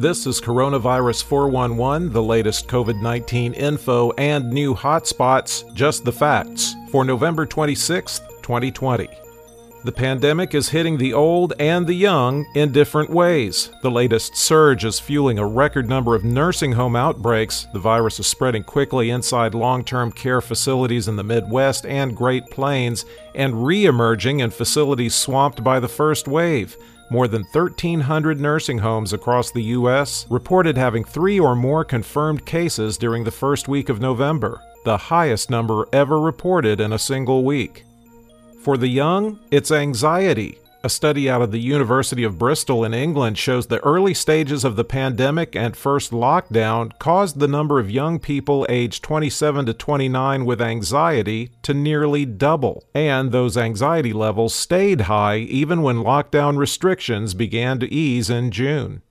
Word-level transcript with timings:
This 0.00 0.28
is 0.28 0.40
Coronavirus 0.40 1.24
411, 1.24 2.12
the 2.12 2.22
latest 2.22 2.68
COVID 2.68 3.02
19 3.02 3.52
info 3.54 4.12
and 4.12 4.48
new 4.48 4.72
hotspots, 4.72 5.74
just 5.74 6.04
the 6.04 6.12
facts, 6.12 6.76
for 6.92 7.04
November 7.04 7.44
26th, 7.44 8.20
2020. 8.40 9.08
The 9.82 9.90
pandemic 9.90 10.54
is 10.54 10.68
hitting 10.68 10.98
the 10.98 11.12
old 11.12 11.52
and 11.58 11.84
the 11.84 11.94
young 11.94 12.46
in 12.54 12.70
different 12.70 13.10
ways. 13.10 13.70
The 13.82 13.90
latest 13.90 14.36
surge 14.36 14.84
is 14.84 15.00
fueling 15.00 15.40
a 15.40 15.46
record 15.46 15.88
number 15.88 16.14
of 16.14 16.22
nursing 16.22 16.70
home 16.70 16.94
outbreaks. 16.94 17.66
The 17.72 17.80
virus 17.80 18.20
is 18.20 18.28
spreading 18.28 18.62
quickly 18.62 19.10
inside 19.10 19.52
long 19.52 19.82
term 19.82 20.12
care 20.12 20.40
facilities 20.40 21.08
in 21.08 21.16
the 21.16 21.24
Midwest 21.24 21.84
and 21.86 22.16
Great 22.16 22.46
Plains 22.50 23.04
and 23.34 23.66
re 23.66 23.86
emerging 23.86 24.38
in 24.38 24.50
facilities 24.50 25.16
swamped 25.16 25.64
by 25.64 25.80
the 25.80 25.88
first 25.88 26.28
wave. 26.28 26.76
More 27.10 27.26
than 27.26 27.44
1,300 27.44 28.38
nursing 28.38 28.78
homes 28.78 29.14
across 29.14 29.50
the 29.50 29.62
U.S. 29.62 30.26
reported 30.28 30.76
having 30.76 31.04
three 31.04 31.40
or 31.40 31.56
more 31.56 31.82
confirmed 31.82 32.44
cases 32.44 32.98
during 32.98 33.24
the 33.24 33.30
first 33.30 33.66
week 33.66 33.88
of 33.88 34.00
November, 34.00 34.60
the 34.84 34.96
highest 34.96 35.48
number 35.48 35.86
ever 35.92 36.20
reported 36.20 36.80
in 36.80 36.92
a 36.92 36.98
single 36.98 37.44
week. 37.44 37.84
For 38.62 38.76
the 38.76 38.88
young, 38.88 39.40
it's 39.50 39.70
anxiety. 39.70 40.58
A 40.84 40.88
study 40.88 41.28
out 41.28 41.42
of 41.42 41.50
the 41.50 41.58
University 41.58 42.22
of 42.22 42.38
Bristol 42.38 42.84
in 42.84 42.94
England 42.94 43.36
shows 43.36 43.66
the 43.66 43.82
early 43.84 44.14
stages 44.14 44.62
of 44.62 44.76
the 44.76 44.84
pandemic 44.84 45.56
and 45.56 45.76
first 45.76 46.12
lockdown 46.12 46.96
caused 47.00 47.40
the 47.40 47.48
number 47.48 47.80
of 47.80 47.90
young 47.90 48.20
people 48.20 48.64
aged 48.68 49.02
27 49.02 49.66
to 49.66 49.74
29 49.74 50.44
with 50.44 50.62
anxiety 50.62 51.50
to 51.62 51.74
nearly 51.74 52.24
double. 52.24 52.84
And 52.94 53.32
those 53.32 53.56
anxiety 53.56 54.12
levels 54.12 54.54
stayed 54.54 55.02
high 55.02 55.38
even 55.38 55.82
when 55.82 55.96
lockdown 55.96 56.56
restrictions 56.58 57.34
began 57.34 57.80
to 57.80 57.92
ease 57.92 58.30
in 58.30 58.52
June. 58.52 59.02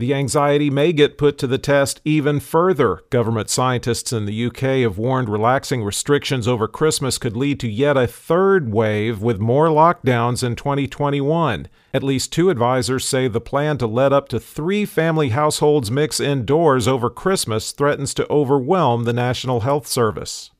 The 0.00 0.14
anxiety 0.14 0.70
may 0.70 0.94
get 0.94 1.18
put 1.18 1.36
to 1.36 1.46
the 1.46 1.58
test 1.58 2.00
even 2.06 2.40
further. 2.40 3.02
Government 3.10 3.50
scientists 3.50 4.14
in 4.14 4.24
the 4.24 4.46
UK 4.46 4.80
have 4.80 4.96
warned 4.96 5.28
relaxing 5.28 5.84
restrictions 5.84 6.48
over 6.48 6.66
Christmas 6.66 7.18
could 7.18 7.36
lead 7.36 7.60
to 7.60 7.68
yet 7.68 7.98
a 7.98 8.06
third 8.06 8.72
wave 8.72 9.20
with 9.20 9.40
more 9.40 9.66
lockdowns 9.66 10.42
in 10.42 10.56
2021. 10.56 11.68
At 11.92 12.02
least 12.02 12.32
two 12.32 12.48
advisors 12.48 13.04
say 13.04 13.28
the 13.28 13.42
plan 13.42 13.76
to 13.76 13.86
let 13.86 14.10
up 14.10 14.30
to 14.30 14.40
three 14.40 14.86
family 14.86 15.28
households 15.28 15.90
mix 15.90 16.18
indoors 16.18 16.88
over 16.88 17.10
Christmas 17.10 17.70
threatens 17.70 18.14
to 18.14 18.32
overwhelm 18.32 19.04
the 19.04 19.12
National 19.12 19.60
Health 19.60 19.86
Service. 19.86 20.50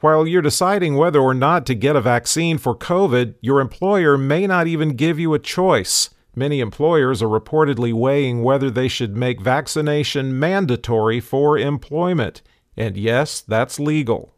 While 0.00 0.26
you're 0.26 0.40
deciding 0.40 0.96
whether 0.96 1.20
or 1.20 1.34
not 1.34 1.66
to 1.66 1.74
get 1.74 1.96
a 1.96 2.00
vaccine 2.00 2.56
for 2.56 2.74
COVID, 2.74 3.34
your 3.42 3.60
employer 3.60 4.16
may 4.16 4.46
not 4.46 4.66
even 4.66 4.96
give 4.96 5.18
you 5.18 5.34
a 5.34 5.38
choice. 5.38 6.08
Many 6.34 6.60
employers 6.60 7.22
are 7.22 7.28
reportedly 7.28 7.92
weighing 7.92 8.42
whether 8.42 8.70
they 8.70 8.88
should 8.88 9.16
make 9.16 9.40
vaccination 9.40 10.38
mandatory 10.38 11.20
for 11.20 11.58
employment. 11.58 12.42
And 12.76 12.96
yes, 12.96 13.40
that's 13.40 13.80
legal. 13.80 14.34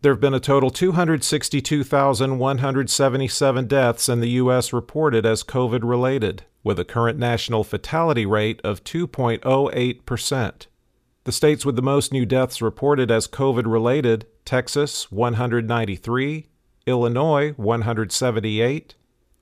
There 0.00 0.14
have 0.14 0.20
been 0.20 0.32
a 0.32 0.40
total 0.40 0.70
262,177 0.70 3.66
deaths 3.66 4.08
in 4.08 4.20
the 4.20 4.30
U.S. 4.30 4.72
reported 4.72 5.26
as 5.26 5.42
COVID 5.42 5.80
related, 5.82 6.44
with 6.64 6.78
a 6.78 6.86
current 6.86 7.18
national 7.18 7.64
fatality 7.64 8.24
rate 8.24 8.62
of 8.64 8.82
2.08%. 8.82 10.66
The 11.28 11.32
states 11.32 11.66
with 11.66 11.76
the 11.76 11.82
most 11.82 12.10
new 12.10 12.24
deaths 12.24 12.62
reported 12.62 13.10
as 13.10 13.28
COVID 13.28 13.70
related 13.70 14.26
Texas, 14.46 15.12
193, 15.12 16.48
Illinois, 16.86 17.50
178, 17.50 18.94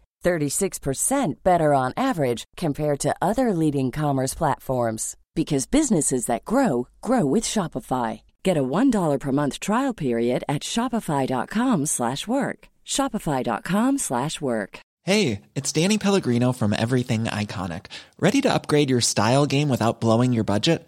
36% 0.23 1.43
better 1.43 1.73
on 1.73 1.93
average 1.97 2.45
compared 2.57 2.99
to 2.99 3.15
other 3.21 3.53
leading 3.53 3.91
commerce 3.91 4.33
platforms 4.33 5.15
because 5.35 5.65
businesses 5.65 6.25
that 6.25 6.45
grow 6.45 6.87
grow 7.01 7.25
with 7.25 7.43
Shopify. 7.43 8.21
Get 8.43 8.57
a 8.57 8.63
$1 8.63 9.19
per 9.19 9.31
month 9.31 9.59
trial 9.59 9.93
period 9.93 10.43
at 10.47 10.61
shopify.com/work. 10.61 12.59
shopify.com/work. 12.85 14.79
Hey, 15.03 15.41
it's 15.55 15.71
Danny 15.71 15.97
Pellegrino 15.97 16.53
from 16.53 16.73
Everything 16.73 17.23
Iconic. 17.23 17.85
Ready 18.19 18.41
to 18.41 18.53
upgrade 18.53 18.89
your 18.91 19.01
style 19.01 19.47
game 19.47 19.67
without 19.69 19.99
blowing 19.99 20.31
your 20.31 20.43
budget? 20.43 20.87